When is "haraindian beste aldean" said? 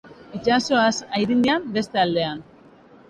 1.17-2.43